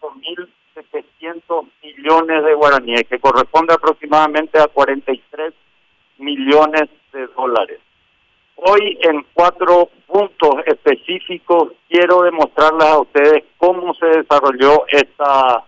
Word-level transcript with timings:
4.700 0.00 1.66
millones 1.82 2.44
de 2.44 2.54
guaraníes, 2.54 3.04
que 3.08 3.18
corresponde 3.18 3.74
aproximadamente 3.74 4.58
a 4.58 4.68
43 4.68 5.54
millones 6.18 6.88
de 7.12 7.26
dólares. 7.28 7.80
Hoy 8.56 8.98
en 9.02 9.24
cuatro 9.34 9.88
puntos 10.06 10.54
específicos 10.66 11.72
quiero 11.88 12.22
demostrarles 12.22 12.88
a 12.88 12.98
ustedes 12.98 13.44
cómo 13.56 13.94
se 13.94 14.06
desarrolló 14.06 14.84
esta, 14.88 15.64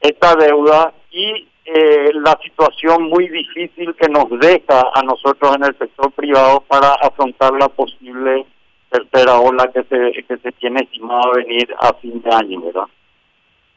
esta 0.00 0.36
deuda 0.36 0.92
y 1.10 1.48
eh, 1.64 2.10
la 2.12 2.38
situación 2.42 3.04
muy 3.04 3.28
difícil 3.28 3.94
que 3.94 4.08
nos 4.08 4.28
deja 4.38 4.82
a 4.94 5.02
nosotros 5.02 5.56
en 5.56 5.64
el 5.64 5.76
sector 5.76 6.12
privado 6.12 6.60
para 6.68 6.92
afrontar 7.02 7.52
la 7.54 7.68
posible 7.68 8.46
tercera 8.90 9.40
ola 9.40 9.70
que 9.72 9.82
se, 9.84 10.22
que 10.22 10.36
se 10.36 10.52
tiene 10.52 10.82
estimado 10.82 11.32
venir 11.32 11.74
a 11.80 11.94
fin 11.94 12.22
de 12.22 12.32
año, 12.32 12.60
¿verdad? 12.60 12.86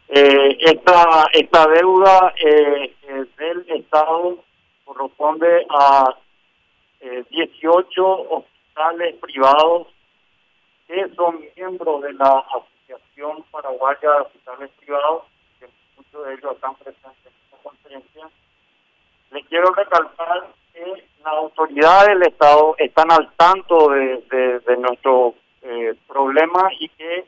Eh, 0.09 0.57
esta, 0.61 1.27
esta 1.33 1.67
deuda 1.67 2.33
eh, 2.41 2.95
eh 3.03 3.25
del 3.37 3.65
Estado 3.69 4.37
corresponde 4.85 5.65
a 5.69 6.15
18 7.29 8.05
hospitales 8.29 9.15
privados 9.21 9.87
que 10.87 11.09
son 11.15 11.43
miembros 11.55 12.01
de 12.01 12.13
la 12.13 12.43
Asociación 12.47 13.43
Paraguaya 13.51 14.09
de 14.09 14.21
Hospitales 14.21 14.71
Privados, 14.79 15.23
que 15.59 15.67
muchos 15.97 16.25
de 16.25 16.33
ellos 16.33 16.55
están 16.55 16.75
presentes 16.75 17.25
en 17.25 17.33
esta 17.43 17.57
conferencia. 17.61 18.29
Les 19.31 19.45
quiero 19.47 19.69
recalcar 19.73 20.47
que 20.73 20.85
las 21.23 21.33
autoridades 21.33 22.07
del 22.07 22.23
Estado 22.23 22.75
están 22.77 23.11
al 23.11 23.29
tanto 23.35 23.89
de, 23.89 24.23
de, 24.65 24.77
nuestro 24.77 25.35
eh, 25.61 25.93
problema 26.07 26.69
y 26.79 26.87
que 26.89 27.25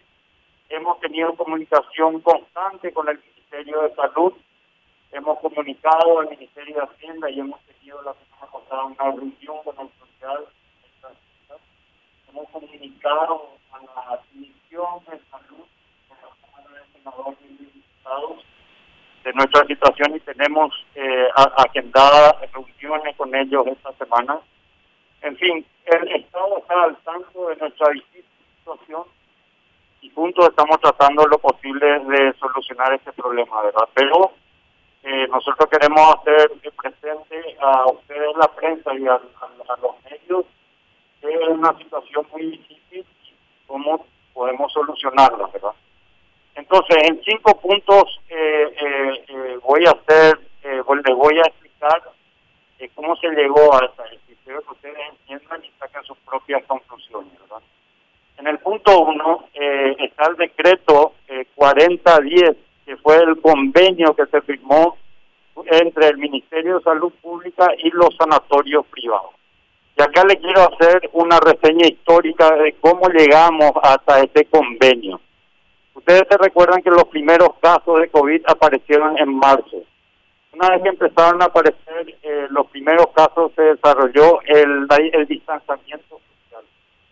hemos 0.70 1.00
tenido 1.00 1.36
comunicación 1.36 2.22
constante 2.22 2.92
con 2.94 3.10
el 3.10 3.20
Ministerio 3.20 3.82
de 3.82 3.96
Salud, 3.96 4.34
hemos 5.12 5.40
comunicado 5.40 6.20
al 6.20 6.30
Ministerio 6.30 6.76
de 6.76 6.82
Hacienda 6.82 7.30
y 7.30 7.40
hemos 7.40 7.60
tenido 7.62 8.02
la 8.04 8.14
semana 8.14 8.52
pasada 8.52 8.84
una 8.86 9.16
reunión 9.16 9.58
con 9.64 9.76
la 9.76 9.82
autoridad 9.82 10.46
hemos 12.30 12.50
comunicado 12.50 13.50
a 13.72 13.80
la 13.80 14.22
Comisión 14.32 15.00
de 15.10 15.20
Salud, 15.32 15.66
con 16.08 16.18
la 16.22 16.62
Cámara 16.62 16.82
de 16.82 17.00
Senadores 17.00 17.40
y 17.42 19.24
de 19.24 19.34
nuestra 19.34 19.66
situación 19.66 20.16
y 20.16 20.20
tenemos 20.22 20.72
eh, 20.96 21.28
agendadas 21.36 22.36
reuniones 22.54 23.16
con 23.18 23.36
ellos 23.36 23.68
esta 23.68 23.92
semana. 23.94 24.40
En 25.22 25.36
fin, 25.38 25.66
el 25.86 26.08
Estado 26.16 26.58
está 26.60 26.84
al 26.84 26.96
tanto 26.98 27.50
de 27.50 27.56
nuestra 27.58 27.88
situación 28.14 29.04
y 30.02 30.10
juntos 30.12 30.48
estamos 30.50 30.80
tratando 30.80 31.26
lo 31.26 31.38
posible 31.40 32.00
de 32.00 32.34
solucionar 32.40 32.94
este 32.94 33.12
problema, 33.14 33.62
¿verdad? 33.62 33.88
Pero 33.94 34.32
eh, 35.04 35.28
nosotros 35.28 35.70
queremos 35.70 36.16
hacer 36.16 36.52
presente 36.82 37.58
a 37.60 37.86
ustedes, 37.88 38.36
la 38.38 38.48
prensa 38.48 38.94
y 38.96 39.08
a, 39.08 39.20
los 39.82 39.96
medios, 40.04 40.46
que 41.22 41.34
es 41.34 41.48
una 41.48 41.78
situación 41.78 42.26
muy 42.32 42.52
difícil 42.52 43.06
y 43.24 43.34
cómo 43.68 44.06
podemos 44.34 44.72
solucionarla, 44.72 45.48
¿verdad? 45.48 45.74
Entonces, 46.56 46.98
en 47.10 47.22
cinco 47.24 47.58
puntos 47.60 48.20
eh, 48.30 48.74
eh, 48.82 49.26
eh, 49.30 49.60
voy 49.64 49.86
a 49.86 49.92
hacer, 49.92 50.40
les 50.64 51.16
voy 51.16 51.38
a 51.38 51.48
explicar 51.48 52.02
cómo 52.96 53.16
se 53.16 53.30
llegó 53.30 53.74
a 53.74 53.90
decisión, 54.04 54.62
que 54.62 54.72
ustedes 54.72 54.98
entiendan 55.10 55.64
y 55.64 55.72
saquen 55.80 56.04
sus 56.04 56.18
propias 56.20 56.64
conclusiones. 56.66 57.32
¿verdad? 57.40 57.62
En 58.38 58.48
el 58.48 58.60
punto 58.60 59.00
uno 59.00 59.46
está 59.54 60.30
el 60.30 60.36
decreto 60.36 61.14
4010, 62.22 62.58
que 62.86 62.98
fue 62.98 63.18
el 63.18 63.40
convenio 63.42 64.16
que 64.16 64.26
se 64.28 64.42
firmó 64.42 64.98
entre 65.66 66.08
el 66.08 66.18
Ministerio 66.18 66.78
de 66.78 66.84
Salud 66.84 67.12
Pública 67.22 67.68
y 67.78 67.90
los 67.92 68.16
sanatorios 68.18 68.86
privados. 68.88 69.32
Y 69.98 70.02
acá 70.02 70.24
le 70.24 70.38
quiero 70.38 70.62
hacer 70.62 71.10
una 71.14 71.40
reseña 71.40 71.88
histórica 71.88 72.56
de 72.56 72.74
cómo 72.80 73.10
llegamos 73.10 73.72
hasta 73.84 74.22
este 74.22 74.46
convenio. 74.46 75.20
Ustedes 75.94 76.24
se 76.30 76.38
recuerdan 76.38 76.82
que 76.82 76.90
los 76.90 77.04
primeros 77.06 77.50
casos 77.60 78.00
de 78.00 78.08
COVID 78.08 78.42
aparecieron 78.48 79.18
en 79.18 79.34
marzo. 79.36 79.84
Una 80.54 80.70
vez 80.70 80.82
que 80.84 80.90
empezaron 80.90 81.42
a 81.42 81.46
aparecer 81.46 82.16
eh, 82.24 82.48
los 82.50 82.68
primeros 82.68 83.08
casos, 83.14 83.52
se 83.56 83.62
desarrolló 83.62 84.40
el, 84.46 84.88
distanciamiento. 85.28 86.09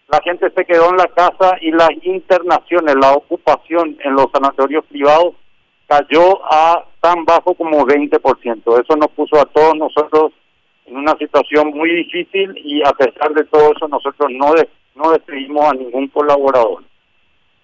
La 0.09 0.21
gente 0.23 0.49
se 0.55 0.65
quedó 0.65 0.89
en 0.89 0.97
la 0.97 1.07
casa 1.07 1.57
y 1.61 1.71
las 1.71 1.89
internaciones, 2.03 2.95
la 2.95 3.13
ocupación 3.13 3.97
en 4.03 4.13
los 4.13 4.27
sanatorios 4.31 4.85
privados 4.85 5.35
cayó 5.87 6.43
a 6.45 6.85
tan 7.01 7.25
bajo 7.25 7.53
como 7.55 7.85
20%. 7.85 8.81
Eso 8.81 8.95
nos 8.95 9.09
puso 9.09 9.39
a 9.39 9.45
todos 9.45 9.75
nosotros 9.75 10.31
en 10.85 10.97
una 10.97 11.15
situación 11.17 11.69
muy 11.69 11.89
difícil 11.89 12.53
y 12.57 12.81
a 12.87 12.91
pesar 12.91 13.33
de 13.33 13.43
todo 13.45 13.73
eso 13.75 13.87
nosotros 13.87 14.29
no, 14.31 14.53
no 14.95 15.11
despedimos 15.11 15.69
a 15.69 15.73
ningún 15.73 16.07
colaborador 16.07 16.83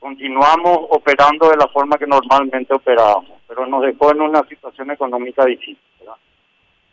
continuamos 0.03 0.79
operando 0.89 1.49
de 1.49 1.55
la 1.55 1.67
forma 1.69 1.97
que 1.97 2.05
normalmente 2.05 2.73
operábamos, 2.73 3.39
pero 3.47 3.65
nos 3.65 3.83
dejó 3.83 4.11
en 4.11 4.19
una 4.19 4.43
situación 4.49 4.91
económica 4.91 5.45
difícil. 5.45 5.77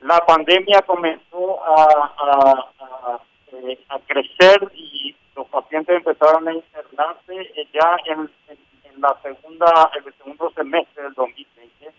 La 0.02 0.18
pandemia 0.20 0.80
comenzó 0.82 1.58
a, 1.60 2.68
eh, 3.52 3.78
a, 3.88 3.98
crecer 4.06 4.70
y 4.76 5.16
los 5.40 5.48
pacientes 5.48 5.96
empezaron 5.96 6.46
a 6.48 6.52
internarse 6.52 7.40
eh, 7.56 7.66
ya 7.72 7.96
en, 8.06 8.30
la 9.00 9.16
segunda, 9.22 9.90
el 9.96 10.12
segundo 10.12 10.50
semestre 10.50 11.04
del 11.04 11.14
2020. 11.14 11.94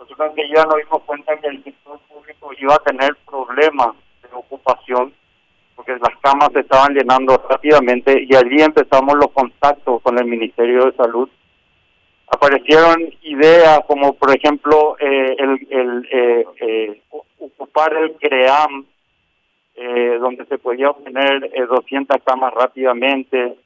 Nosotros 0.00 0.32
que 0.34 0.48
ya 0.48 0.64
nos 0.64 0.76
dimos 0.76 1.02
cuenta 1.04 1.36
que 1.36 1.46
el 1.46 1.62
sector 1.62 2.00
público 2.08 2.50
iba 2.58 2.74
a 2.74 2.78
tener 2.78 3.14
problemas 3.24 3.94
de 4.22 4.28
ocupación 4.32 5.14
porque 5.76 5.92
las 5.92 6.18
camas 6.20 6.48
se 6.52 6.60
estaban 6.60 6.94
llenando 6.94 7.40
rápidamente 7.48 8.26
y 8.28 8.34
allí 8.34 8.60
empezamos 8.60 9.14
los 9.14 9.30
contactos 9.30 10.02
con 10.02 10.18
el 10.18 10.24
Ministerio 10.24 10.86
de 10.86 10.96
Salud. 10.96 11.28
Aparecieron 12.26 13.14
ideas 13.22 13.78
como, 13.86 14.14
por 14.14 14.34
ejemplo, 14.36 14.96
eh, 14.98 15.36
el, 15.38 15.68
el 15.70 16.08
eh, 16.10 16.44
eh, 16.60 17.02
ocupar 17.38 17.94
el 17.94 18.16
CREAM, 18.16 18.86
donde 19.76 20.46
se 20.46 20.58
podía 20.58 20.90
obtener 20.90 21.50
200 21.68 22.22
camas 22.24 22.54
rápidamente, 22.54 23.56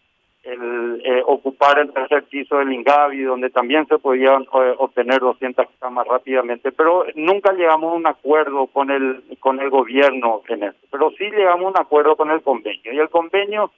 el 0.42 1.02
eh, 1.04 1.22
ocupar 1.26 1.78
el 1.78 1.92
tercer 1.92 2.24
piso 2.24 2.56
del 2.56 2.72
Ingavi, 2.72 3.22
donde 3.22 3.50
también 3.50 3.86
se 3.86 3.98
podían 3.98 4.42
eh, 4.42 4.74
obtener 4.78 5.20
200 5.20 5.66
camas 5.78 6.06
rápidamente, 6.06 6.72
pero 6.72 7.04
nunca 7.14 7.52
llegamos 7.52 7.92
a 7.92 7.96
un 7.96 8.06
acuerdo 8.06 8.66
con 8.68 8.90
el 8.90 9.22
con 9.38 9.60
el 9.60 9.68
gobierno 9.68 10.42
en 10.48 10.64
eso, 10.64 10.78
pero 10.90 11.10
sí 11.10 11.24
llegamos 11.24 11.66
a 11.66 11.68
un 11.68 11.78
acuerdo 11.78 12.16
con 12.16 12.30
el 12.30 12.42
convenio, 12.42 12.92
y 12.92 12.98
el 12.98 13.10
convenio 13.10 13.70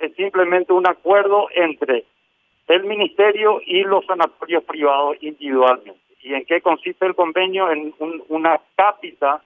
es 0.00 0.14
simplemente 0.14 0.72
un 0.72 0.88
acuerdo 0.88 1.48
entre 1.54 2.04
el 2.66 2.84
ministerio 2.84 3.60
y 3.64 3.82
los 3.82 4.04
sanatorios 4.06 4.62
privados 4.64 5.16
individualmente. 5.20 5.98
¿Y 6.20 6.34
en 6.34 6.44
qué 6.44 6.60
consiste 6.60 7.06
el 7.06 7.14
convenio? 7.14 7.70
En 7.70 7.94
una 8.28 8.60
cápita 8.76 9.42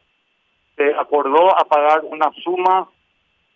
se 0.76 0.94
acordó 0.94 1.56
a 1.58 1.64
pagar 1.64 2.04
una 2.04 2.30
suma 2.42 2.88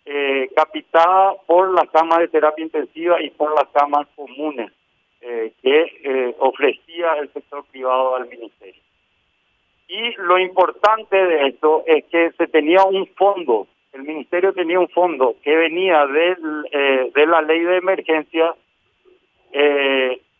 eh, 0.05 0.49
capitada 0.55 1.35
por 1.45 1.73
la 1.73 1.85
cama 1.87 2.19
de 2.19 2.27
terapia 2.27 2.63
intensiva 2.63 3.21
y 3.21 3.29
por 3.31 3.53
las 3.55 3.67
camas 3.69 4.07
comunes 4.15 4.71
eh, 5.19 5.51
que 5.63 5.81
eh, 6.03 6.35
ofrecía 6.37 7.13
el 7.15 7.33
sector 7.33 7.65
privado 7.65 8.15
al 8.15 8.29
ministerio. 8.29 8.81
Y 9.87 10.13
lo 10.17 10.37
importante 10.37 11.17
de 11.17 11.47
esto 11.47 11.83
es 11.87 12.05
que 12.05 12.31
se 12.37 12.47
tenía 12.47 12.83
un 12.83 13.07
fondo, 13.07 13.67
el 13.93 14.03
ministerio 14.03 14.53
tenía 14.53 14.79
un 14.79 14.89
fondo 14.89 15.35
que 15.41 15.55
venía 15.55 16.05
del, 16.05 16.67
eh, 16.71 17.11
de 17.15 17.25
la 17.25 17.41
ley 17.41 17.61
de 17.61 17.77
emergencia 17.77 18.53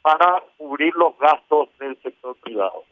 para 0.04 0.44
cubrir 0.58 0.94
los 0.96 1.18
gastos 1.18 1.70
del 1.80 1.98
sector 2.04 2.36
privado. 2.38 2.84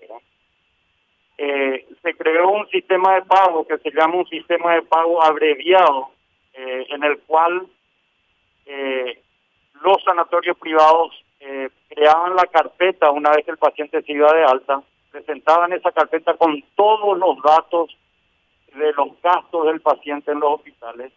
Se 1.37 2.13
creó 2.17 2.49
un 2.49 2.67
sistema 2.69 3.15
de 3.15 3.23
pago 3.23 3.67
que 3.67 3.77
se 3.79 3.91
llama 3.91 4.15
un 4.15 4.27
sistema 4.27 4.75
de 4.75 4.83
pago 4.83 5.23
abreviado 5.23 6.09
eh, 6.53 6.87
en 6.89 7.03
el 7.03 7.19
cual 7.19 7.67
eh, 8.65 9.21
los 9.81 10.01
sanatorios 10.03 10.57
privados 10.57 11.11
eh, 11.41 11.69
creaban 11.89 12.35
la 12.35 12.45
carpeta 12.45 13.11
una 13.11 13.31
vez 13.31 13.43
que 13.43 13.51
el 13.51 13.57
paciente 13.57 14.01
se 14.01 14.11
iba 14.13 14.31
de 14.33 14.45
alta, 14.45 14.81
presentaban 15.11 15.73
esa 15.73 15.91
carpeta 15.91 16.35
con 16.35 16.63
todos 16.75 17.17
los 17.17 17.41
datos 17.43 17.97
de 18.73 18.93
los 18.93 19.21
gastos 19.21 19.65
del 19.65 19.81
paciente 19.81 20.31
en 20.31 20.39
los 20.39 20.53
hospitales. 20.53 21.11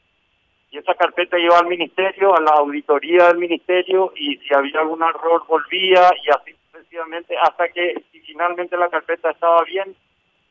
Y 0.71 0.79
esa 0.79 0.95
carpeta 0.95 1.39
iba 1.39 1.57
al 1.57 1.67
ministerio, 1.67 2.37
a 2.37 2.41
la 2.41 2.51
auditoría 2.59 3.29
del 3.29 3.39
ministerio 3.39 4.13
y 4.17 4.37
si 4.39 4.55
había 4.55 4.81
algún 4.81 5.03
error 5.03 5.45
volvía 5.47 6.11
y 6.25 6.31
así 6.31 6.55
sucesivamente 6.73 7.37
hasta 7.39 7.69
que 7.69 8.03
si 8.13 8.21
finalmente 8.21 8.77
la 8.77 8.91
carpeta 8.91 9.31
estaba 9.31 9.63
bien 9.63 9.95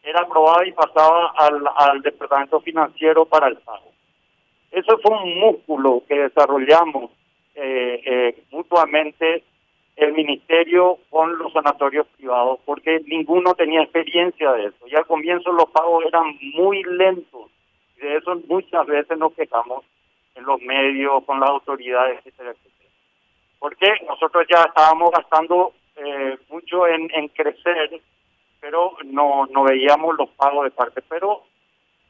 era 0.07 0.21
aprobada 0.21 0.65
y 0.65 0.71
pasaba 0.71 1.33
al, 1.35 2.01
departamento 2.01 2.61
financiero 2.61 3.25
para 3.25 3.49
el 3.49 3.57
pago. 3.57 3.91
Eso 4.71 4.97
fue 4.99 5.11
un 5.11 5.37
músculo 5.37 6.03
que 6.07 6.17
desarrollamos 6.17 7.11
eh, 7.55 8.01
eh, 8.05 8.43
mutuamente 8.51 9.43
el 9.97 10.13
ministerio 10.13 10.99
con 11.09 11.37
los 11.37 11.51
sanatorios 11.51 12.07
privados, 12.15 12.59
porque 12.63 13.01
ninguno 13.05 13.53
tenía 13.55 13.81
experiencia 13.81 14.53
de 14.53 14.67
eso. 14.67 14.87
Y 14.87 14.95
al 14.95 15.05
comienzo 15.05 15.51
los 15.51 15.69
pagos 15.71 16.05
eran 16.05 16.37
muy 16.53 16.83
lentos. 16.83 17.51
De 17.99 18.15
eso 18.15 18.39
muchas 18.47 18.85
veces 18.85 19.17
nos 19.17 19.33
quejamos 19.33 19.83
en 20.35 20.45
los 20.45 20.61
medios, 20.61 21.23
con 21.25 21.41
las 21.41 21.49
autoridades, 21.49 22.19
etcétera, 22.19 22.51
etcétera. 22.51 22.89
Porque 23.59 23.87
nosotros 24.07 24.45
ya 24.49 24.61
estábamos 24.61 25.11
gastando 25.11 25.73
eh, 25.97 26.37
mucho 26.49 26.87
en 26.87 27.27
crecer, 27.29 27.99
pero 28.59 28.93
no, 29.05 29.45
no 29.47 29.63
veíamos 29.63 30.15
los 30.17 30.29
pagos 30.31 30.65
de 30.65 30.71
parte. 30.71 31.01
Pero 31.07 31.43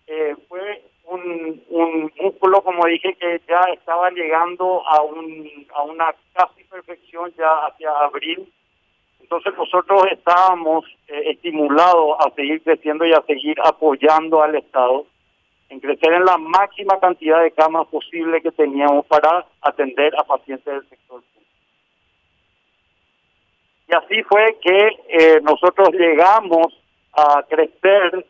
eh, 0.08 0.36
fue 0.48 0.84
un, 1.06 1.64
un 1.70 2.12
músculo, 2.20 2.62
como 2.62 2.86
dije, 2.86 3.16
que 3.16 3.42
ya 3.48 3.62
estaba 3.74 4.10
llegando 4.12 4.88
a, 4.88 5.02
un, 5.02 5.68
a 5.74 5.84
una 5.84 6.16
casi 6.34 6.64
perfección 6.66 7.34
ya 7.38 7.68
hacia 7.68 7.92
abril. 7.92 8.52
Entonces 9.22 9.54
nosotros 9.58 10.04
estábamos 10.12 10.86
eh, 11.08 11.32
estimulados 11.32 12.18
a 12.20 12.32
seguir 12.32 12.62
creciendo 12.64 13.06
y 13.06 13.14
a 13.14 13.22
seguir 13.24 13.58
apoyando 13.64 14.42
al 14.42 14.56
Estado 14.56 15.06
en 15.70 15.80
crecer 15.80 16.14
en 16.14 16.24
la 16.24 16.38
máxima 16.38 17.00
cantidad 17.00 17.42
de 17.42 17.52
camas 17.52 17.88
posible 17.88 18.42
que 18.42 18.52
teníamos 18.52 19.06
para 19.08 19.46
atender 19.62 20.14
a 20.18 20.24
pacientes 20.24 20.66
del 20.66 20.88
sector. 20.90 21.22
Y 23.90 23.96
así 23.96 24.22
fue 24.24 24.58
que 24.62 24.90
eh, 25.08 25.40
nosotros 25.42 25.90
llegamos 25.94 26.68
a 27.14 27.44
crecer 27.44 28.26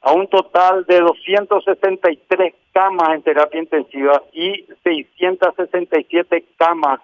a 0.00 0.12
un 0.12 0.26
total 0.28 0.86
de 0.86 1.00
263 1.00 2.54
camas 2.72 3.10
en 3.10 3.22
terapia 3.22 3.60
intensiva 3.60 4.22
y 4.32 4.64
667 4.82 6.44
camas 6.56 7.00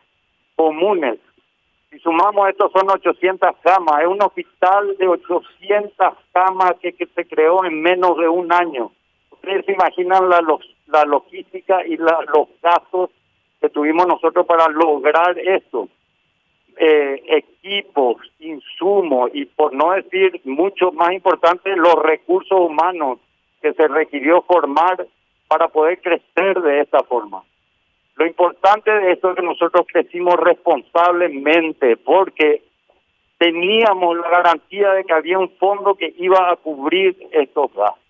comunes. 0.55 1.19
Si 1.90 1.99
sumamos 1.99 2.49
esto 2.49 2.70
son 2.70 2.90
800 2.90 3.56
camas. 3.62 4.00
Es 4.00 4.08
un 4.08 4.23
hospital 4.23 4.96
de 4.96 5.08
800 5.08 6.14
camas 6.32 6.73
que, 6.81 6.94
que 6.94 7.06
se 7.06 7.26
creó 7.26 7.64
en 7.67 7.82
menos 7.82 8.17
de 8.17 8.28
un 8.28 8.50
año. 8.52 8.90
Ustedes 9.31 9.67
se 9.67 9.73
imaginan 9.73 10.31
la, 10.31 10.40
la 10.87 11.05
logística 11.05 11.87
y 11.87 11.99
la, 11.99 12.25
los 12.34 12.49
gastos 12.62 13.11
que 13.61 13.69
tuvimos 13.69 14.06
nosotros 14.06 14.46
para 14.46 14.67
lograr 14.69 15.38
esto 15.38 15.88
eh, 16.78 17.23
equipos, 17.26 18.17
insumos 18.38 19.31
y 19.32 19.46
por 19.46 19.73
no 19.73 19.93
decir 19.93 20.40
mucho 20.44 20.93
más 20.93 21.12
importante, 21.12 21.75
los 21.75 21.94
recursos 22.02 22.58
humanos 22.58 23.19
que 23.62 23.73
se 23.73 23.88
requirió 23.88 24.43
formar 24.43 25.06
para 25.49 25.69
poder 25.69 26.00
crecer 26.00 26.61
de 26.61 26.81
esta 26.81 27.02
forma. 27.05 27.43
Lo 28.17 28.26
importante 28.26 28.90
de 28.90 29.12
esto 29.12 29.31
es 29.31 29.37
que 29.37 29.43
nosotros 29.43 29.87
crecimos 29.90 30.37
responsablemente 30.37 31.96
porque 31.96 32.62
teníamos 33.38 34.17
la 34.19 34.28
garantía 34.28 34.93
de 34.93 35.05
que 35.05 35.12
había 35.12 35.38
un 35.38 35.50
fondo 35.56 35.94
que 35.94 36.14
iba 36.19 36.50
a 36.50 36.56
cubrir 36.56 37.17
estos 37.32 37.73
gastos. 37.75 38.02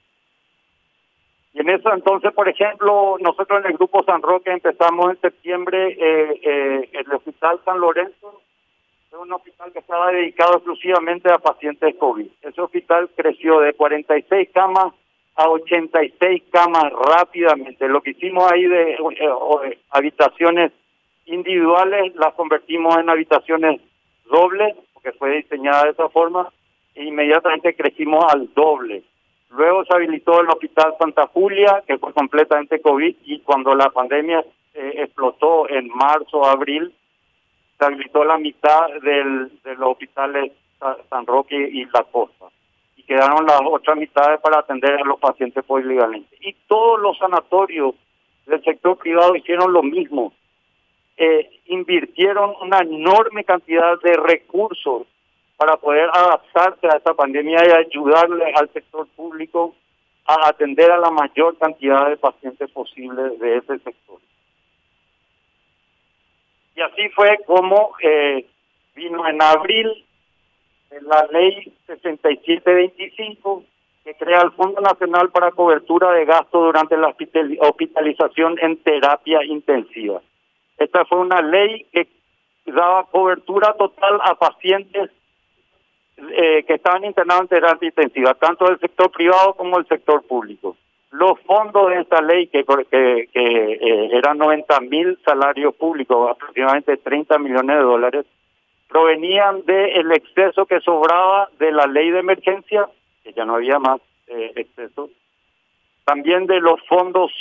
Y 1.55 1.61
en 1.61 1.71
eso 1.71 1.93
entonces, 1.93 2.33
por 2.33 2.49
ejemplo, 2.49 3.17
nosotros 3.19 3.65
en 3.65 3.71
el 3.71 3.79
Grupo 3.79 4.05
San 4.05 4.23
Roque 4.23 4.51
empezamos 4.51 5.11
en 5.11 5.21
septiembre 5.21 5.97
eh, 5.99 6.41
eh, 6.43 6.91
el 6.93 7.13
Hospital 7.13 7.61
San 7.65 7.81
Lorenzo 7.81 8.43
un 9.19 9.33
hospital 9.33 9.73
que 9.73 9.79
estaba 9.81 10.11
dedicado 10.13 10.57
exclusivamente 10.57 11.31
a 11.31 11.39
pacientes 11.39 11.95
COVID. 11.97 12.27
Ese 12.43 12.61
hospital 12.61 13.11
creció 13.17 13.61
de 13.61 13.75
46 13.75 14.49
camas 14.53 14.93
a 15.37 15.49
86 15.49 16.45
camas 16.51 16.91
rápidamente. 16.93 17.89
Lo 17.89 18.01
que 18.01 18.11
hicimos 18.11 18.51
ahí 18.51 18.67
de 18.67 18.93
eh, 18.93 18.99
eh, 19.21 19.79
habitaciones 19.91 20.73
individuales 21.27 22.15
las 22.17 22.35
convertimos 22.35 22.97
en 22.99 23.11
habitaciones 23.11 23.81
dobles, 24.31 24.75
porque 24.95 25.13
fue 25.13 25.37
diseñada 25.37 25.85
de 25.85 25.91
esa 25.91 26.09
forma, 26.09 26.49
e 26.95 27.05
inmediatamente 27.05 27.75
crecimos 27.75 28.25
al 28.33 28.53
doble. 28.55 29.03
Luego 29.51 29.85
se 29.85 29.95
habilitó 29.95 30.41
el 30.41 30.49
Hospital 30.49 30.95
Santa 30.99 31.27
Julia, 31.29 31.83
que 31.87 31.99
fue 31.99 32.13
completamente 32.13 32.81
COVID, 32.81 33.17
y 33.25 33.41
cuando 33.41 33.75
la 33.75 33.91
pandemia 33.91 34.45
eh, 34.75 34.93
explotó 34.97 35.69
en 35.69 35.89
marzo, 35.89 36.45
abril, 36.45 36.93
se 37.78 37.84
habilitó 37.84 38.25
la 38.25 38.38
mitad 38.38 38.88
del, 39.02 39.61
de 39.62 39.75
los 39.76 39.93
hospitales 39.93 40.52
San 41.11 41.26
Roque 41.26 41.56
y 41.56 41.84
La 41.87 42.05
Costa. 42.05 42.46
Y 42.96 43.02
quedaron 43.02 43.46
las 43.46 43.61
otras 43.64 43.96
mitades 43.96 44.40
para 44.40 44.61
atender 44.61 44.94
a 44.94 45.05
los 45.05 45.19
pacientes 45.19 45.64
polivalentes. 45.64 46.38
Y 46.40 46.55
todos 46.67 47.00
los 47.00 47.19
sanatorios 47.19 47.94
del 48.46 48.62
sector 48.62 48.96
privado 48.96 49.34
hicieron 49.37 49.73
lo 49.73 49.82
mismo. 49.82 50.32
Eh, 51.17 51.49
invirtieron 51.67 52.55
una 52.61 52.78
enorme 52.78 53.44
cantidad 53.44 53.99
de 54.00 54.14
recursos 54.14 55.06
para 55.56 55.76
poder 55.76 56.11
adaptarse 56.12 56.87
a 56.87 56.96
esta 56.96 57.14
pandemia 57.14 57.58
y 57.67 57.87
ayudarle 57.87 58.52
al 58.55 58.70
sector 58.72 59.06
público 59.17 59.75
a 60.26 60.49
atender 60.49 60.90
a 60.90 60.99
la 60.99 61.11
mayor 61.11 61.56
cantidad 61.56 62.08
de 62.08 62.17
pacientes 62.19 62.70
posibles 62.70 63.38
de 63.38 63.56
ese 63.56 63.79
sector. 63.79 64.19
Y 66.76 66.82
así 66.82 67.08
fue 67.08 67.38
como 67.46 67.93
eh, 68.02 68.46
vino 68.94 69.26
en 69.26 69.40
abril 69.40 70.05
la 71.00 71.26
ley 71.32 71.73
6725 71.87 73.64
que 74.05 74.14
crea 74.14 74.43
el 74.43 74.52
Fondo 74.52 74.81
Nacional 74.81 75.31
para 75.31 75.50
Cobertura 75.50 76.12
de 76.12 76.26
Gastos 76.26 76.62
durante 76.62 76.96
la 76.96 77.14
hospitalización 77.61 78.56
en 78.61 78.76
terapia 78.76 79.43
intensiva. 79.44 80.20
Esta 80.78 81.05
fue 81.06 81.19
una 81.19 81.40
ley 81.40 81.87
que 81.93 82.08
daba 82.67 83.05
cobertura 83.06 83.72
total 83.72 84.20
a 84.22 84.34
pacientes 84.34 85.11
eh, 86.19 86.62
que 86.64 86.75
estaban 86.75 87.05
internados 87.05 87.43
en 87.43 87.49
terapia 87.49 87.88
intensiva, 87.88 88.34
tanto 88.34 88.67
del 88.67 88.79
sector 88.79 89.11
privado 89.11 89.55
como 89.55 89.76
del 89.76 89.88
sector 89.88 90.22
público 90.26 90.76
los 91.19 91.41
fondos 91.41 91.89
de 91.91 92.01
esta 92.01 92.21
ley, 92.21 92.47
que, 92.49 92.65
que, 92.65 93.29
eh, 93.33 94.09
eran 94.13 94.37
90 94.37 94.81
mil 94.81 95.19
salarios 95.25 95.75
públicos, 95.75 96.31
aproximadamente 96.31 96.99
30 96.99 97.39
millones 97.39 97.77
de 97.77 97.83
dólares, 97.83 98.27
provenían 98.89 99.65
del 99.65 100.13
exceso 100.13 100.67
que 100.67 100.81
sobraba 100.81 101.49
de 101.59 101.73
la 101.73 101.87
ley 101.87 102.11
de 102.11 102.19
emergencia, 102.19 102.89
que 103.25 103.33
ya 103.33 103.47
no 103.47 103.55
había 103.55 103.79
más 103.79 104.01
eh, 104.27 104.53
exceso, 104.57 105.09
también 106.05 106.47
de 106.47 106.61
los 106.61 106.81
fondos 106.87 107.33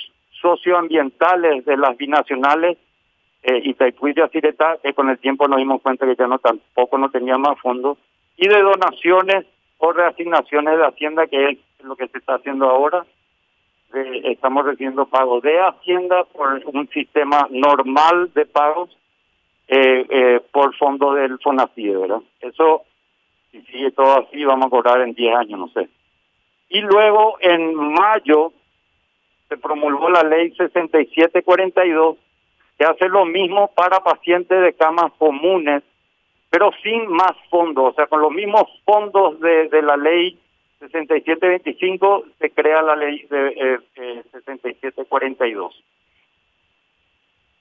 socioambientales 0.42 1.66
de 1.66 1.76
las 1.76 1.98
binacionales, 1.98 2.78
eh, 3.44 3.60
Itaipú 3.62 4.08
y 4.08 4.16
Yacireta, 4.16 4.78
que 4.82 4.94
con 4.94 5.10
el 5.10 5.20
tiempo 5.20 5.48
nos 5.48 5.58
dimos 5.58 5.82
cuenta 5.82 6.06
que 6.06 6.16
ya 6.16 6.28
no 6.28 6.40
tampoco 6.40 6.98
no 6.98 7.10
tenía 7.10 7.38
más 7.38 7.60
fondos, 7.60 7.98
y 8.38 8.48
de 8.48 8.62
donaciones 8.62 9.46
o 9.78 9.92
reasignaciones 9.92 10.78
de 10.78 10.86
Hacienda, 10.86 11.28
que 11.28 11.50
es 11.50 11.58
lo 11.84 11.96
que 11.96 12.08
se 12.08 12.18
está 12.18 12.36
haciendo 12.36 12.70
ahora, 12.70 13.06
estamos 14.24 14.66
recibiendo 14.66 15.06
pagos 15.06 15.42
de 15.44 15.60
Hacienda 15.60 16.26
por 16.26 16.62
un 16.74 16.88
sistema 16.90 17.48
normal 17.50 18.32
de 18.34 18.46
pagos 18.46 18.90
eh, 19.68 20.06
eh, 20.10 20.42
por 20.52 20.76
fondo 20.76 21.14
del 21.14 21.40
FONACIE, 21.40 21.98
¿verdad? 21.98 22.22
Eso, 22.42 22.84
si 23.52 23.62
sigue 23.64 23.92
todo 23.92 24.20
así, 24.20 24.44
vamos 24.44 24.68
a 24.68 24.70
cobrar 24.70 25.02
en 25.02 25.14
10 25.14 25.36
años, 25.36 25.60
no 25.60 25.68
sé. 25.70 25.90
Y 26.70 26.82
luego, 26.82 27.38
en 27.40 27.76
mayo, 27.76 28.54
se 29.50 29.58
promulgó 29.58 30.10
la 30.10 30.24
ley 30.24 30.52
6742, 30.52 32.18
que 32.78 32.86
hace 32.86 33.08
lo 33.08 33.26
mismo 33.26 33.72
para 33.76 34.02
pacientes 34.02 34.62
de 34.62 34.74
camas 34.74 35.12
comunes, 35.18 35.84
pero 36.50 36.72
sin 36.84 37.08
más 37.08 37.34
fondos, 37.50 37.92
o 37.92 37.96
sea, 37.96 38.08
con 38.08 38.22
los 38.22 38.32
mismos 38.32 38.64
fondos 38.84 39.40
de, 39.40 39.70
de 39.70 39.82
la 39.82 39.98
ley 39.98 40.38
6725 40.80 42.26
se 42.40 42.50
crea 42.52 42.82
la 42.82 42.96
ley 42.96 43.26
de 43.30 43.48
eh, 43.48 43.78
eh, 43.96 44.24
6742. 44.32 45.84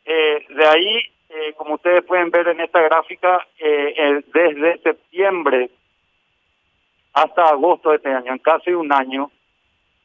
Eh, 0.04 0.46
de 0.50 0.66
ahí, 0.66 0.98
eh, 1.30 1.54
como 1.56 1.74
ustedes 1.74 2.04
pueden 2.04 2.30
ver 2.30 2.46
en 2.48 2.60
esta 2.60 2.82
gráfica, 2.82 3.46
eh, 3.58 4.22
desde 4.32 4.78
septiembre 4.78 5.70
hasta 7.12 7.48
agosto 7.48 7.90
de 7.90 7.96
este 7.96 8.12
año, 8.12 8.32
en 8.32 8.38
casi 8.38 8.70
un 8.72 8.92
año, 8.92 9.32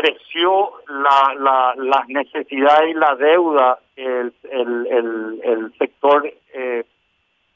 creció 0.00 0.72
la, 0.88 1.34
la, 1.38 1.74
las 1.76 2.08
necesidades 2.08 2.90
y 2.90 2.94
la 2.94 3.14
deuda 3.16 3.78
el, 3.96 4.32
el, 4.50 4.86
el, 4.86 5.40
el 5.42 5.72
sector 5.78 6.32
eh, 6.54 6.84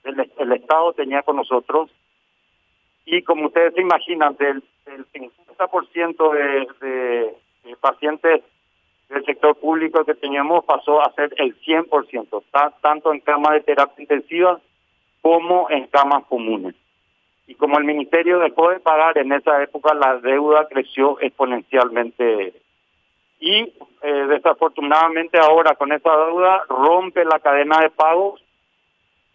el, 0.04 0.52
Estado 0.52 0.92
tenía 0.92 1.22
con 1.22 1.36
nosotros. 1.36 1.90
Y 3.06 3.22
como 3.22 3.46
ustedes 3.46 3.74
se 3.74 3.80
imaginan 3.80 4.36
del, 4.36 4.62
del 4.84 5.06
50% 5.12 6.32
de, 6.32 6.86
de, 6.86 7.34
de 7.64 7.76
pacientes 7.76 8.42
del 9.08 9.24
sector 9.24 9.56
público 9.56 10.04
que 10.04 10.14
teníamos 10.14 10.64
pasó 10.64 11.00
a 11.00 11.12
ser 11.12 11.34
el 11.38 11.58
100%, 11.60 12.42
tanto 12.80 13.12
en 13.12 13.20
camas 13.20 13.52
de 13.52 13.60
terapia 13.60 14.02
intensiva 14.02 14.60
como 15.22 15.70
en 15.70 15.86
camas 15.86 16.24
comunes 16.26 16.74
y 17.46 17.54
como 17.54 17.78
el 17.78 17.84
ministerio 17.84 18.38
dejó 18.38 18.70
de 18.70 18.80
pagar 18.80 19.18
en 19.18 19.32
esa 19.32 19.62
época, 19.62 19.94
la 19.94 20.18
deuda 20.18 20.66
creció 20.68 21.20
exponencialmente. 21.20 22.54
Y 23.40 23.72
eh, 24.02 24.26
desafortunadamente 24.28 25.38
ahora 25.38 25.74
con 25.74 25.92
esa 25.92 26.16
deuda 26.26 26.62
rompe 26.68 27.24
la 27.24 27.40
cadena 27.40 27.78
de 27.80 27.90
pagos 27.90 28.42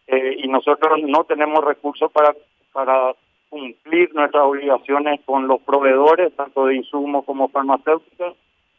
eh, 0.07 0.37
y 0.39 0.47
nosotros 0.47 0.99
no 1.03 1.23
tenemos 1.25 1.63
recursos 1.63 2.11
para, 2.11 2.33
para 2.73 3.13
cumplir 3.49 4.13
nuestras 4.15 4.43
obligaciones 4.43 5.21
con 5.25 5.47
los 5.47 5.61
proveedores, 5.61 6.35
tanto 6.35 6.65
de 6.65 6.77
insumos 6.77 7.25
como 7.25 7.49
farmacéuticos, 7.49 8.35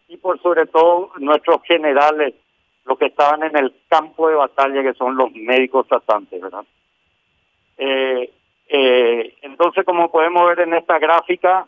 y 0.09 0.17
por 0.17 0.41
sobre 0.43 0.67
todo 0.67 1.13
nuestros 1.19 1.63
generales, 1.63 2.35
los 2.85 2.99
que 2.99 3.07
estaban 3.07 3.45
en 3.45 3.57
el 3.57 3.73
campo 3.89 4.29
de 4.29 4.35
batalla, 4.35 4.83
que 4.83 4.95
son 4.95 5.17
los 5.17 5.31
médicos 5.33 5.87
tratantes, 5.87 6.41
¿verdad? 6.41 6.65
Eh, 7.79 8.31
eh, 8.73 9.35
entonces, 9.43 9.85
como 9.85 10.13
podemos 10.13 10.47
ver 10.47 10.61
en 10.61 10.75
esta 10.75 11.01
gráfica, 11.01 11.67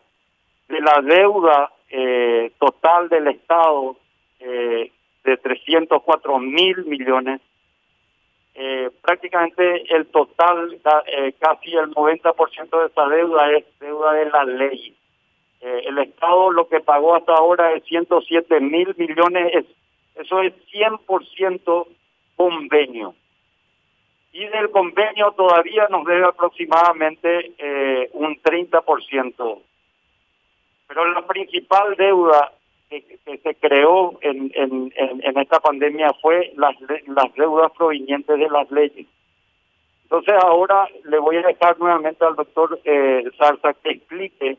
de 0.69 0.81
la 0.81 1.01
deuda 1.03 1.73
eh, 1.91 2.53
total 2.61 3.09
del 3.09 3.27
Estado 3.27 3.97
eh, 4.39 4.93
de 5.25 5.37
304 5.37 6.39
mil 6.39 6.85
millones, 6.87 7.41
prácticamente 9.01 9.95
el 9.95 10.07
total, 10.07 10.79
casi 11.39 11.73
el 11.73 11.91
90% 11.91 12.81
de 12.81 12.87
esa 12.87 13.09
deuda 13.09 13.51
es 13.51 13.65
deuda 13.81 14.13
de 14.13 14.31
la 14.31 14.45
ley. 14.45 14.95
El 15.61 15.99
Estado 15.99 16.51
lo 16.51 16.69
que 16.69 16.81
pagó 16.81 17.17
hasta 17.17 17.33
ahora 17.33 17.73
es 17.73 17.83
107 17.85 18.61
mil 18.61 18.95
millones, 18.99 19.53
es, 19.55 19.65
eso 20.17 20.43
es 20.43 20.53
100% 20.71 21.87
convenio 22.37 23.15
y 24.33 24.47
del 24.47 24.71
convenio 24.71 25.33
todavía 25.33 25.87
nos 25.91 26.05
debe 26.07 26.25
aproximadamente 26.25 27.53
eh, 27.59 28.11
un 28.15 28.41
30%. 28.41 29.59
Pero 30.89 31.13
la 31.13 31.27
principal 31.27 31.95
deuda 31.97 32.53
que, 32.89 33.19
se 33.25 33.55
creó 33.57 34.19
en, 34.21 34.51
en, 34.55 35.39
esta 35.39 35.61
pandemia 35.61 36.13
fue 36.21 36.53
las, 36.57 36.75
las 37.07 37.35
deudas 37.35 37.73
provenientes 37.73 38.39
de 38.39 38.49
las 38.49 38.71
leyes. 38.71 39.07
Entonces 40.05 40.35
ahora 40.43 40.89
le 41.05 41.19
voy 41.19 41.37
a 41.37 41.43
dejar 41.43 41.79
nuevamente 41.79 42.25
al 42.25 42.37
doctor 42.37 42.79
eh, 42.85 43.25
Zarza 43.39 43.73
que 43.75 43.93
explique 43.93 44.59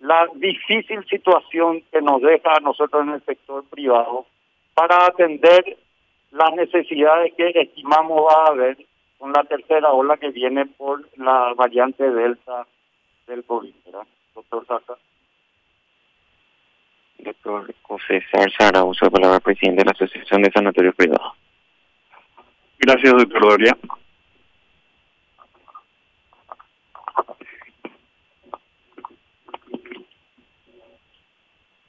la 0.00 0.26
difícil 0.34 1.04
situación 1.06 1.82
que 1.92 2.00
nos 2.00 2.22
deja 2.22 2.54
a 2.56 2.60
nosotros 2.60 3.02
en 3.06 3.14
el 3.14 3.24
sector 3.24 3.64
privado 3.68 4.24
para 4.74 5.06
atender 5.06 5.76
las 6.30 6.54
necesidades 6.54 7.34
que 7.34 7.52
estimamos 7.54 8.24
va 8.26 8.44
a 8.44 8.52
haber 8.52 8.78
con 9.20 9.34
la 9.34 9.44
tercera 9.44 9.92
ola 9.92 10.16
que 10.16 10.30
viene 10.30 10.64
por 10.64 11.06
la 11.18 11.52
variante 11.54 12.10
Delta 12.10 12.66
del 13.26 13.44
COVID, 13.44 13.74
¿verdad? 13.84 14.06
Doctor 14.34 14.66
Saca. 14.66 14.94
Doctor 17.18 17.74
José 17.82 18.24
Sara, 18.56 18.82
uso 18.82 19.04
de 19.04 19.10
palabra 19.10 19.38
presidente 19.40 19.82
de 19.82 19.84
la 19.84 19.90
Asociación 19.90 20.40
de 20.40 20.50
Sanatorios 20.50 20.94
Privados. 20.94 21.34
Gracias, 22.78 23.12
doctor 23.12 23.42
Doria. 23.42 23.76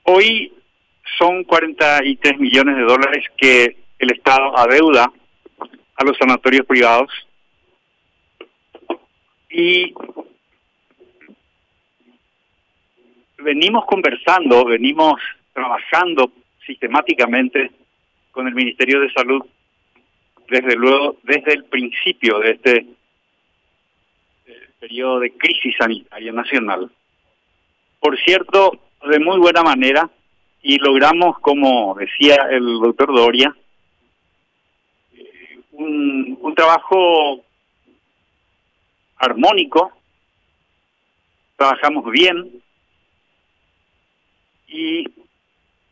Hoy 0.04 0.54
son 1.18 1.46
43 1.46 2.40
millones 2.40 2.76
de 2.76 2.84
dólares 2.84 3.26
que 3.38 3.78
el 4.00 4.12
Estado 4.12 4.58
adeuda 4.58 5.10
a 6.02 6.04
los 6.04 6.18
sanatorios 6.18 6.66
privados 6.66 7.12
y 9.52 9.94
venimos 13.38 13.86
conversando, 13.86 14.66
venimos 14.66 15.22
trabajando 15.54 16.32
sistemáticamente 16.66 17.72
con 18.32 18.48
el 18.48 18.56
Ministerio 18.56 19.00
de 19.02 19.12
Salud 19.12 19.46
desde 20.50 20.76
luego 20.76 21.18
desde 21.24 21.54
el 21.54 21.66
principio 21.66 22.40
de 22.40 22.52
este 22.52 22.78
eh, 24.48 24.68
periodo 24.80 25.20
de 25.20 25.32
crisis 25.32 25.76
sanitaria 25.78 26.32
nacional. 26.32 26.90
Por 28.00 28.18
cierto, 28.20 28.72
de 29.08 29.20
muy 29.20 29.38
buena 29.38 29.62
manera 29.62 30.10
y 30.64 30.78
logramos, 30.80 31.40
como 31.40 31.96
decía 31.96 32.48
el 32.50 32.80
doctor 32.80 33.14
Doria, 33.14 33.56
un, 35.82 36.54
trabajo 36.56 37.44
armónico, 39.18 39.92
trabajamos 41.56 42.10
bien. 42.12 42.62
Y 44.68 45.06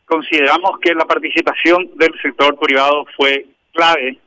consideramos 0.06 0.80
que 0.80 0.94
la 0.94 1.06
participación 1.06 1.90
del 1.96 2.20
sector 2.22 2.58
privado 2.58 3.06
fue 3.18 3.46
clave 3.74 4.18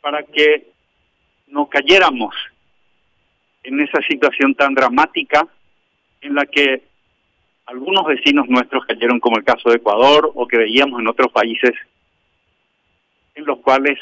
para 0.00 0.22
que 0.22 0.66
no 1.48 1.68
cayéramos 1.68 2.34
en 3.62 3.80
esa 3.80 4.00
situación 4.08 4.54
tan 4.54 4.74
dramática 4.74 5.46
en 6.20 6.34
la 6.34 6.46
que 6.46 6.82
algunos 7.66 8.06
vecinos 8.06 8.48
nuestros 8.48 8.84
cayeron, 8.86 9.18
como 9.18 9.38
el 9.38 9.44
caso 9.44 9.70
de 9.70 9.76
Ecuador, 9.76 10.30
o 10.34 10.46
que 10.46 10.56
veíamos 10.56 11.00
en 11.00 11.08
otros 11.08 11.32
países 11.32 11.72
en 13.34 13.44
los 13.44 13.58
cuales 13.58 13.98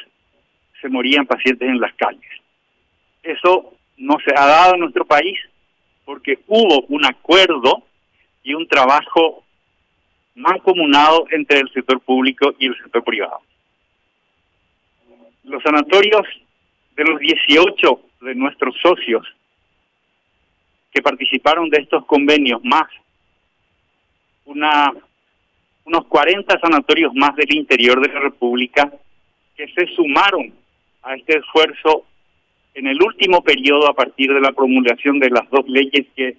se 0.84 0.90
morían 0.90 1.24
pacientes 1.24 1.66
en 1.66 1.80
las 1.80 1.94
calles. 1.94 2.30
Eso 3.22 3.72
no 3.96 4.18
se 4.22 4.34
ha 4.36 4.44
dado 4.44 4.74
en 4.74 4.80
nuestro 4.80 5.06
país 5.06 5.38
porque 6.04 6.40
hubo 6.46 6.82
un 6.88 7.06
acuerdo 7.06 7.82
y 8.42 8.52
un 8.52 8.68
trabajo 8.68 9.44
mancomunado 10.34 11.24
entre 11.30 11.60
el 11.60 11.70
sector 11.72 12.00
público 12.00 12.54
y 12.58 12.66
el 12.66 12.76
sector 12.76 13.02
privado. 13.02 13.40
Los 15.44 15.62
sanatorios 15.62 16.26
de 16.96 17.04
los 17.04 17.18
18 17.18 18.00
de 18.20 18.34
nuestros 18.34 18.76
socios 18.82 19.26
que 20.92 21.00
participaron 21.00 21.70
de 21.70 21.78
estos 21.80 22.04
convenios, 22.04 22.62
más 22.62 22.88
una, 24.44 24.92
unos 25.86 26.04
40 26.08 26.60
sanatorios 26.60 27.14
más 27.14 27.34
del 27.36 27.54
interior 27.54 28.06
de 28.06 28.12
la 28.12 28.20
República 28.20 28.92
que 29.56 29.66
se 29.68 29.86
sumaron 29.94 30.52
a 31.04 31.14
este 31.14 31.38
esfuerzo 31.38 32.04
en 32.74 32.86
el 32.86 33.00
último 33.02 33.42
periodo 33.42 33.88
a 33.88 33.94
partir 33.94 34.32
de 34.32 34.40
la 34.40 34.52
promulgación 34.52 35.18
de 35.18 35.30
las 35.30 35.48
dos 35.50 35.68
leyes 35.68 36.06
que 36.16 36.36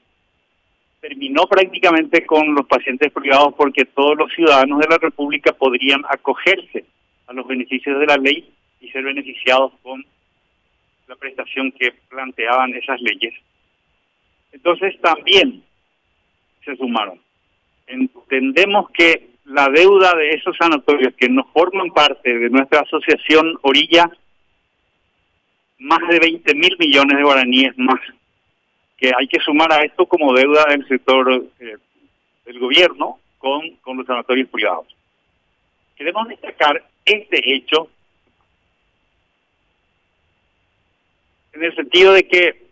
terminó 1.00 1.45
prácticamente 1.48 2.25
con 2.25 2.53
los 2.53 2.65
pacientes 2.65 3.12
privados 3.12 3.53
porque 3.55 3.86
todos 3.86 4.17
los 4.17 4.34
ciudadanos 4.34 4.79
de 4.79 4.88
la 4.89 4.98
República 4.98 5.53
podrían 5.53 6.03
acogerse 6.10 6.86
a 7.27 7.34
los 7.34 7.48
beneficios 7.48 8.00
de 8.00 8.05
la 8.05 8.17
ley 8.17 8.50
y 8.81 8.89
ser 8.89 9.03
beneficiados 9.03 9.74
con 9.81 10.03
la 11.07 11.15
prestación 11.15 11.72
que 11.72 11.93
planteaban 12.10 12.74
esas 12.74 13.00
leyes. 13.01 13.34
Entonces 14.51 15.00
también 15.01 15.63
se 16.63 16.75
sumaron. 16.75 17.19
Entendemos 17.88 18.89
que 18.89 19.29
la 19.45 19.69
deuda 19.69 20.15
de 20.15 20.31
esos 20.31 20.57
sanatorios 20.57 21.13
que 21.15 21.29
no 21.29 21.45
forman 21.53 21.91
parte 21.91 22.36
de 22.36 22.50
nuestra 22.50 22.81
asociación 22.81 23.60
Orilla, 23.62 24.10
más 25.79 26.00
de 26.10 26.20
20 26.20 26.55
mil 26.55 26.75
millones 26.79 27.17
de 27.17 27.24
guaraníes 27.24 27.77
más, 27.77 28.00
que 28.98 29.12
hay 29.17 29.27
que 29.27 29.39
sumar 29.39 29.72
a 29.74 29.84
esto 29.84 30.05
como 30.05 30.34
deuda 30.34 30.65
del 30.70 30.88
sector 30.88 31.46
eh, 31.60 31.77
del 32.46 32.60
gobierno 32.60 33.20
con, 33.38 33.75
con 33.82 33.98
los 33.98 34.05
sanatorios 34.05 34.50
privados. 34.50 34.88
Queremos 35.96 36.27
destacar 36.27 36.84
este 37.03 37.53
hecho 37.53 37.89
en 41.53 41.63
el 41.63 41.75
sentido 41.75 42.13
de 42.13 42.27
que 42.27 42.65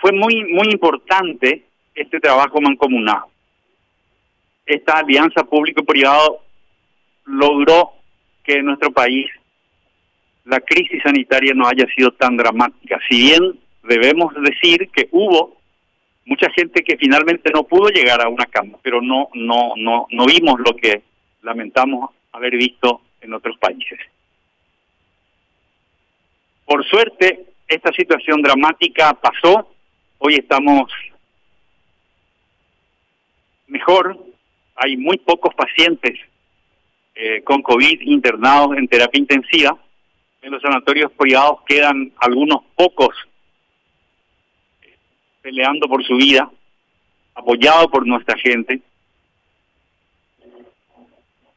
fue 0.00 0.12
muy 0.12 0.44
muy 0.44 0.68
importante 0.70 1.64
este 1.94 2.20
trabajo 2.20 2.60
mancomunado. 2.60 3.28
Esta 4.66 4.98
alianza 4.98 5.44
público-privado 5.44 6.42
logró 7.26 7.92
que 8.42 8.62
nuestro 8.62 8.90
país 8.92 9.30
la 10.44 10.60
crisis 10.60 11.02
sanitaria 11.02 11.54
no 11.54 11.66
haya 11.66 11.86
sido 11.94 12.12
tan 12.12 12.36
dramática. 12.36 12.98
Si 13.08 13.16
bien 13.16 13.58
debemos 13.84 14.34
decir 14.42 14.88
que 14.90 15.08
hubo 15.12 15.56
mucha 16.24 16.50
gente 16.50 16.82
que 16.82 16.96
finalmente 16.96 17.50
no 17.52 17.64
pudo 17.64 17.88
llegar 17.88 18.22
a 18.22 18.28
una 18.28 18.46
cama, 18.46 18.78
pero 18.82 19.00
no 19.00 19.28
no 19.34 19.74
no 19.76 20.06
no 20.10 20.26
vimos 20.26 20.60
lo 20.60 20.76
que 20.76 21.02
lamentamos 21.42 22.10
haber 22.32 22.56
visto 22.56 23.02
en 23.20 23.34
otros 23.34 23.56
países. 23.58 23.98
Por 26.64 26.84
suerte, 26.86 27.46
esta 27.68 27.92
situación 27.92 28.40
dramática 28.42 29.14
pasó, 29.14 29.68
hoy 30.18 30.34
estamos 30.34 30.90
mejor, 33.66 34.18
hay 34.76 34.96
muy 34.96 35.18
pocos 35.18 35.54
pacientes 35.54 36.18
eh, 37.14 37.42
con 37.42 37.62
COVID 37.62 38.00
internados 38.02 38.76
en 38.76 38.88
terapia 38.88 39.18
intensiva, 39.18 39.76
en 40.42 40.50
los 40.50 40.60
sanatorios 40.60 41.12
privados 41.12 41.60
quedan 41.66 42.12
algunos 42.18 42.62
pocos 42.74 43.14
peleando 45.40 45.88
por 45.88 46.04
su 46.04 46.16
vida, 46.16 46.50
apoyados 47.34 47.86
por 47.86 48.06
nuestra 48.06 48.36
gente. 48.36 48.80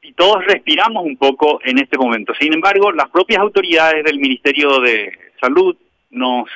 Y 0.02 0.14
todos 0.14 0.46
respiramos 0.46 1.04
un 1.04 1.18
poco 1.18 1.60
en 1.64 1.80
este 1.80 1.98
momento. 1.98 2.34
Sin 2.40 2.54
embargo, 2.54 2.92
las 2.92 3.10
propias 3.10 3.42
autoridades 3.42 4.04
del 4.04 4.20
Ministerio 4.20 4.80
de 4.80 5.12
Salud 5.42 5.76
nos 6.12 6.48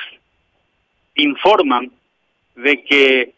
informan 1.16 1.92
de 2.56 2.84
que 2.84 3.34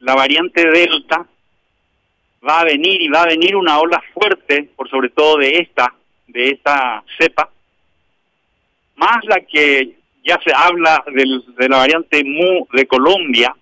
la 0.00 0.14
variante 0.14 0.66
Delta 0.66 1.26
va 2.46 2.60
a 2.60 2.64
venir 2.64 3.02
y 3.02 3.08
va 3.08 3.22
a 3.22 3.26
venir 3.26 3.54
una 3.54 3.78
ola 3.78 4.02
fuerte, 4.14 4.70
por 4.76 4.88
sobre 4.88 5.10
todo 5.10 5.36
de 5.38 5.58
esta, 5.58 5.94
de 6.26 6.48
esta 6.50 7.04
cepa, 7.18 7.50
más 9.00 9.24
la 9.24 9.40
que 9.40 9.96
ya 10.22 10.38
se 10.44 10.52
habla 10.54 11.02
del, 11.06 11.42
de 11.56 11.68
la 11.68 11.78
variante 11.78 12.22
MU 12.22 12.68
de 12.72 12.86
Colombia, 12.86 13.56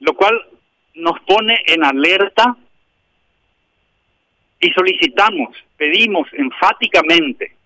lo 0.00 0.12
cual 0.14 0.38
nos 0.94 1.18
pone 1.20 1.62
en 1.66 1.82
alerta 1.82 2.56
y 4.60 4.70
solicitamos, 4.70 5.56
pedimos 5.78 6.28
enfáticamente 6.32 7.56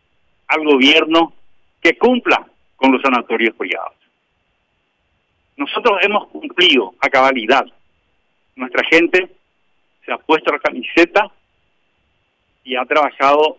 al 0.47 0.65
gobierno 0.65 1.33
que 1.83 1.99
cumpla 1.99 2.47
con 2.77 2.93
los 2.93 3.03
sanatorios 3.03 3.57
privados. 3.57 3.95
Nosotros 5.57 5.99
hemos 6.03 6.29
cumplido 6.29 6.95
a 7.01 7.09
cabalidad. 7.09 7.65
Nuestra 8.55 8.85
gente 8.89 9.29
se 10.05 10.13
ha 10.13 10.19
puesto 10.19 10.53
la 10.53 10.61
camiseta 10.61 11.31
y 12.63 12.77
ha 12.77 12.85
trabajado 12.85 13.59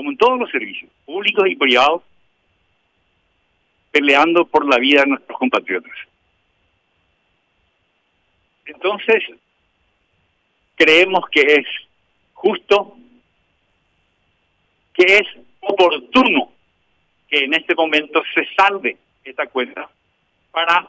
como 0.00 0.12
en 0.12 0.16
todos 0.16 0.38
los 0.38 0.50
servicios, 0.50 0.90
públicos 1.04 1.44
y 1.46 1.56
privados, 1.56 2.02
peleando 3.90 4.46
por 4.46 4.66
la 4.66 4.78
vida 4.78 5.02
de 5.02 5.08
nuestros 5.08 5.38
compatriotas. 5.38 5.92
Entonces, 8.64 9.22
creemos 10.74 11.22
que 11.30 11.42
es 11.42 11.66
justo, 12.32 12.96
que 14.94 15.18
es 15.18 15.28
oportuno 15.60 16.50
que 17.28 17.44
en 17.44 17.52
este 17.52 17.74
momento 17.74 18.22
se 18.32 18.48
salve 18.56 18.96
esta 19.22 19.48
cuenta 19.48 19.90
para 20.50 20.88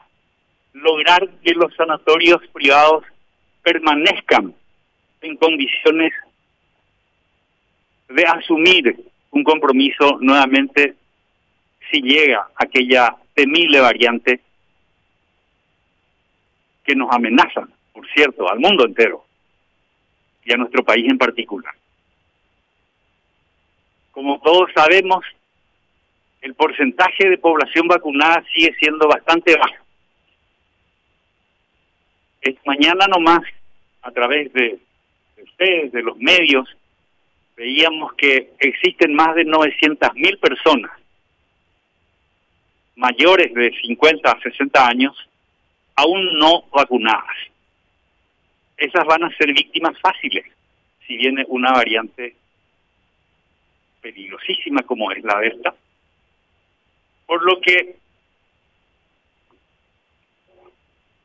lograr 0.72 1.28
que 1.44 1.52
los 1.52 1.74
sanatorios 1.74 2.40
privados 2.50 3.04
permanezcan 3.62 4.54
en 5.20 5.36
condiciones 5.36 6.14
de 8.14 8.24
asumir 8.24 8.96
un 9.30 9.44
compromiso 9.44 10.18
nuevamente 10.20 10.94
si 11.90 12.00
llega 12.00 12.48
aquella 12.56 13.16
temible 13.34 13.80
variante 13.80 14.40
que 16.84 16.94
nos 16.94 17.10
amenaza, 17.12 17.68
por 17.92 18.06
cierto, 18.12 18.50
al 18.50 18.58
mundo 18.58 18.84
entero 18.86 19.24
y 20.44 20.52
a 20.52 20.56
nuestro 20.56 20.84
país 20.84 21.08
en 21.08 21.18
particular. 21.18 21.74
Como 24.10 24.40
todos 24.40 24.70
sabemos, 24.74 25.24
el 26.42 26.54
porcentaje 26.54 27.28
de 27.28 27.38
población 27.38 27.86
vacunada 27.86 28.44
sigue 28.54 28.74
siendo 28.78 29.08
bastante 29.08 29.56
bajo. 29.56 29.84
Es 32.40 32.56
mañana 32.66 33.06
nomás, 33.06 33.42
a 34.02 34.10
través 34.10 34.52
de, 34.52 34.80
ustedes, 35.42 35.92
de 35.92 36.02
los 36.02 36.16
medios, 36.18 36.68
veíamos 37.62 38.12
que 38.14 38.50
existen 38.58 39.14
más 39.14 39.36
de 39.36 39.44
900 39.44 40.14
mil 40.14 40.36
personas 40.38 40.90
mayores 42.96 43.54
de 43.54 43.72
50 43.82 44.28
a 44.28 44.40
60 44.40 44.84
años 44.84 45.16
aún 45.94 46.38
no 46.38 46.64
vacunadas. 46.72 47.36
Esas 48.76 49.04
van 49.04 49.22
a 49.22 49.36
ser 49.36 49.52
víctimas 49.52 49.96
fáciles 50.00 50.44
si 51.06 51.16
viene 51.16 51.44
una 51.46 51.70
variante 51.70 52.34
peligrosísima 54.00 54.82
como 54.82 55.12
es 55.12 55.22
la 55.22 55.38
Delta 55.38 55.72
por 57.26 57.44
lo 57.44 57.60
que 57.60 57.94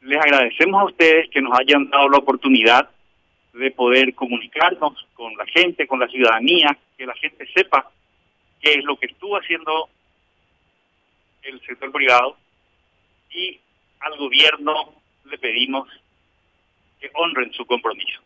les 0.02 0.20
agradecemos 0.20 0.82
a 0.82 0.86
ustedes 0.86 1.30
que 1.32 1.42
nos 1.42 1.60
hayan 1.60 1.90
dado 1.90 2.10
la 2.10 2.20
oportunidad 2.20 2.92
de 3.58 3.72
poder 3.72 4.14
comunicarnos 4.14 5.08
con 5.14 5.36
la 5.36 5.46
gente, 5.46 5.88
con 5.88 6.00
la 6.00 6.08
ciudadanía, 6.08 6.78
que 6.98 7.06
la 7.06 7.16
gente 7.16 7.48
sepa 7.54 7.92
qué 8.62 8.74
es 8.74 8.84
lo 8.84 8.98
que 8.98 9.08
estuvo 9.08 9.36
haciendo 9.38 9.90
el 11.44 11.60
sector 11.62 11.92
privado 11.92 12.38
y 13.32 13.60
al 14.00 14.18
gobierno 14.18 14.94
le 15.26 15.38
pedimos 15.38 15.90
que 17.00 17.10
honren 17.14 17.52
su 17.54 17.66
compromiso. 17.66 18.22